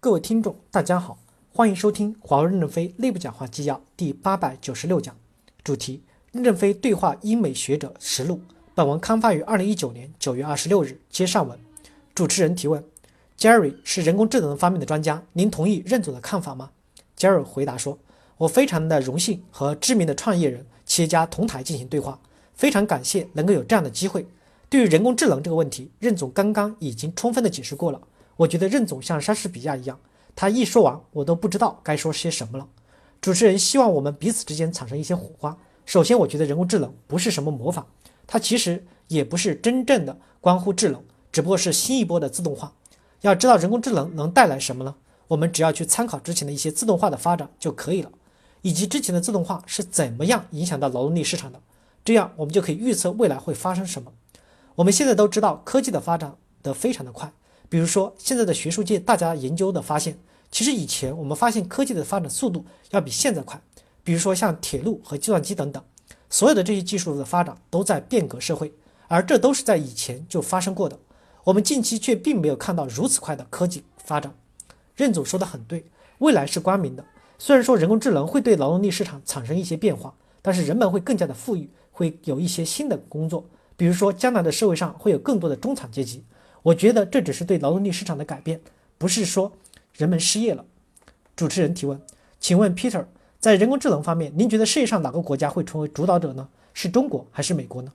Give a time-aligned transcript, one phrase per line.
[0.00, 1.18] 各位听众，大家好，
[1.52, 5.16] 欢迎收听华为任正非内部讲话纪要第八百九十六讲，
[5.64, 8.40] 主题：任正非对话英美学者实录。
[8.76, 11.00] 本文刊发于二零一九年九月二十六日。
[11.10, 11.58] 接上文，
[12.14, 12.84] 主持人提问
[13.36, 16.70] ：Jerry 是人工智能方面的专家，您同意任总的看法吗
[17.18, 17.98] ？Jerry 回答说
[18.38, 22.20] ：“我非常的荣幸和知名的创业人、企业家同台进行对话，
[22.54, 24.28] 非常感谢能够有这样的机会。
[24.70, 28.00] 对于人工智能这个问题，任总刚刚已经充分的解释过了。”
[28.38, 29.98] 我觉得任总像莎士比亚一样，
[30.36, 32.68] 他一说完，我都不知道该说些什么了。
[33.20, 35.58] 主持人希望我们彼此之间产生一些火花。
[35.84, 37.84] 首先，我觉得人工智能不是什么魔法，
[38.28, 42.72] 它其实也不是真正的关乎智能，只不过是新一波的自动化。
[43.22, 44.94] 要知道人工智能能带来什么呢？
[45.26, 48.12] 我们只要去参考之前的一些自动化的发展就可以了，
[48.62, 51.60] 以及之前的自动化是怎么样影响到劳动力市场的，
[52.04, 54.12] 这样我们就可以预测未来会发生什么。
[54.76, 57.32] 我们现在都知道科技的发展的非常的快。
[57.68, 60.18] 比如说，现在的学术界大家研究的发现，
[60.50, 63.60] 其实以前我们发现科技的发展速度要比现在快。
[64.02, 65.82] 比如说像铁路和计算机等等，
[66.30, 68.72] 所有的这些技术的发展都在变革社会，
[69.06, 70.98] 而这都是在以前就发生过的。
[71.44, 74.34] 我们近期却并没有看到如此快的科技发展。
[74.96, 75.84] 任总说的很对，
[76.18, 77.04] 未来是光明的。
[77.38, 83.44] 虽然说人工智能会对劳动力市场产生一些变化，但是人们会更加的富裕，会有一些新的工作。
[83.76, 86.24] 比如说，将来的社会上会有更多的中产阶级。
[86.62, 88.60] 我觉得这只是对劳动力市场的改变，
[88.98, 89.52] 不是说
[89.96, 90.64] 人们失业了。
[91.36, 92.00] 主持人提问：
[92.40, 93.04] 请问 Peter，
[93.38, 96.48] 在人工智能方面，您觉得世界上哪个国家会成为主导者呢？
[96.74, 97.92] 是中国还是美国呢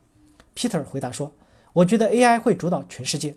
[0.55, 1.31] ？Peter 回答说：
[1.73, 3.35] 我觉得 AI 会主导全世界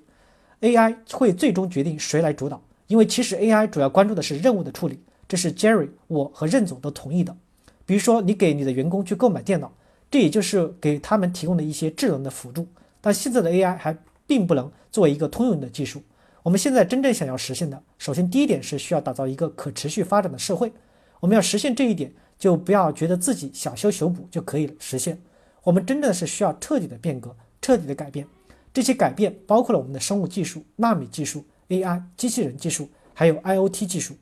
[0.60, 7.36] ，AI 会最终决定谁来主导，因为其实 AI 主要关注的是任务的处理，这是 Jerry 我和任总都同意的。
[7.84, 9.72] 比如说，你给你的员工去购买电脑，
[10.10, 12.66] 这也就是给他们提供的一些智能的辅助，
[13.00, 13.97] 但现在的 AI 还。
[14.28, 16.02] 并不能作为一个通用的技术。
[16.42, 20.72] 我们现在真正想要实现的，首先第一点是需要打造一个可持续发展的社会。
[21.20, 25.20] 我们要实现这一点，就不要觉得自己小修小补就可以了实现。
[25.64, 28.26] 我们真的是需要彻底的变革，彻底的改变。
[28.72, 34.15] 这些改变包括了我们的生物技术、纳米技术、AI、机器人技术，还有 IoT 技术。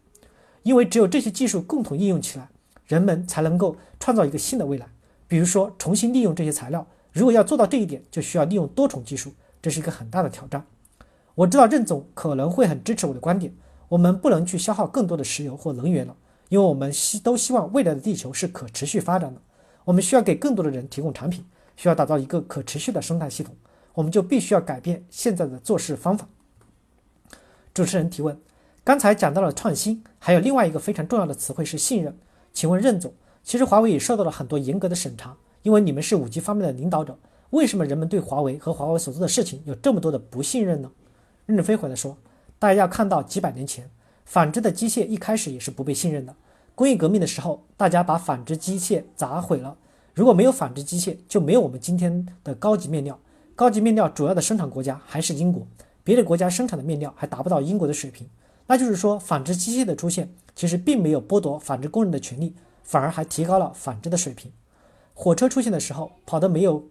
[0.64, 2.48] 因为只有这些技术共同应用起来，
[2.86, 4.88] 人们才能够创造一个新的未来。
[5.28, 6.84] 比如说，重新利用这些材料。
[7.12, 9.32] 如果要做到这一点，就需要利用多重技术。
[9.64, 10.62] 这是一个很大的挑战。
[11.34, 13.50] 我知道任总可能会很支持我的观点，
[13.88, 16.14] 我们不能去消耗更多的石油或能源了，
[16.50, 19.40] 因为我们希都希望未来的地球是可持续发展的。
[19.86, 21.42] 我们需要给更多的人提供产品，
[21.76, 23.56] 需要打造一个可持续的生态系统，
[23.94, 26.28] 我们就必须要改变现在的做事方法。
[27.72, 28.38] 主持人提问：
[28.84, 32.14] 刚才讲到了创新，还有另外一个非常重要的词汇是信任。
[32.52, 37.18] 请问任总，其实华为也受到了很多严格的审查，因为你们是五 G 方面的领导者。
[37.54, 40.90] 为什么人们对华为和华为所做的事情有这么多的不信任呢？
[41.46, 42.16] 任正非回来说
[42.58, 43.88] ：“大家要看到几百年前，
[44.24, 46.34] 纺织的机械一开始也是不被信任的。
[46.74, 49.76] 工业革命的时候，大家把纺织机械砸毁了。
[50.14, 53.16] 如果没有纺织机械，就没有我们今天的高级面料。
[53.54, 55.64] 高级面料主要的生产国家还是英国，
[56.02, 58.28] 别的国家生产的面料还达不到英国的水平。
[58.66, 64.50] 那就是说，纺织机械的出现其实并没有剥夺纺织工人的权利，反而还提高了纺织的水平。
[65.14, 66.84] 火车出现的时候，跑得没有。”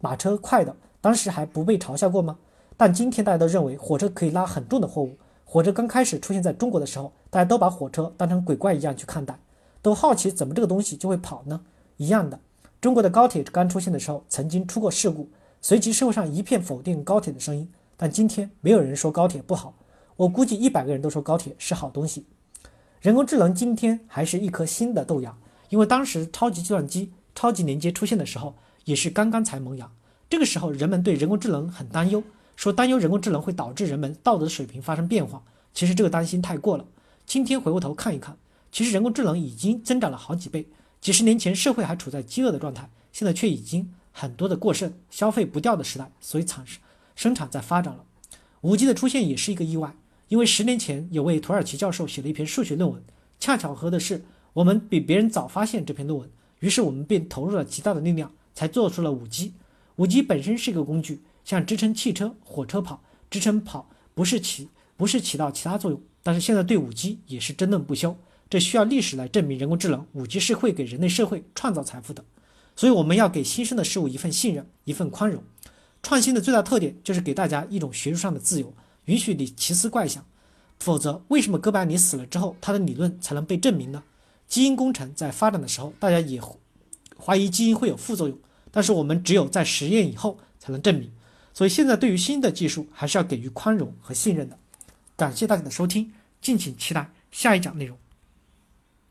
[0.00, 2.38] 马车快的，当时还不被嘲笑过吗？
[2.76, 5.16] 但今天大家都认为火车可以拉很重的货物。
[5.44, 9.38] 火车刚开始出现在中国的时候，大家都把火车当成鬼怪一样去看待，
[9.82, 11.60] 都好奇怎么这个东西就会跑呢？
[11.98, 12.40] 一样的，
[12.80, 15.28] 中国的高铁刚出现的时候曾经出过事故，
[15.60, 17.70] 随即社会上一片否定高铁的声音。
[17.98, 19.74] 但今天没有人说高铁不好，
[20.16, 22.24] 我估计一百个人都说高铁是好东西。
[23.02, 25.36] 人工智能今天还是一颗新的豆芽，
[25.68, 28.54] 因为当时超级计算机、超级连接出现的时候。
[28.90, 29.88] 也是刚刚才萌芽，
[30.28, 32.20] 这个时候人们对人工智能很担忧，
[32.56, 35.40] 说担忧人工智能会导致人们道德水平发生变化。
[35.72, 36.84] 其实这个担心太过了。
[37.24, 38.36] 今天回过头看一看，
[38.72, 40.66] 其实人工智能已经增长了好几倍。
[41.00, 46.80] 几十年前社会还处在饥饿的状态，现在却已经很多的过剩、消费不掉的时代，所以产生
[47.14, 48.04] 生产在发展了。
[48.62, 49.94] 五 G 的出现也是一个意外，
[50.26, 53.00] 因为十年前有位土耳其教授写了一篇数学论文，
[53.38, 56.28] 恰巧合的是我们比别人早发现这篇论文，
[56.58, 58.32] 于是我们便投入了极大的力量。
[58.60, 59.54] 才做出了五 G。
[59.96, 64.68] 五 G 本身是一个工具，像支撑汽车、火车跑，支撑跑不是起
[64.98, 65.98] 不是起到其他作用。
[66.22, 68.14] 但是现在对五 G 也是争论不休，
[68.50, 72.22] 这需要历史来证明人工智能五 G 是会给人类社会创造财富的。
[72.76, 75.42] 所以我们要给新生的事物一份信任，一份宽容。
[76.02, 78.74] 创新的最大特点就是给大家一种学术上的自由，
[79.06, 80.22] 允许你奇思怪想。
[80.78, 84.02] 否则，为什么哥白尼死了之后，他的理论才能被证明呢？
[84.46, 86.38] 基因工程在发展的时候，大家也
[87.18, 88.38] 怀疑基因会有副作用。
[88.70, 91.10] 但是我们只有在实验以后才能证明，
[91.52, 94.58] 所以现在对于新的技术还是要给予宽容和信任的。
[95.16, 97.98] 感谢大家的收听，敬请期待下一讲内容。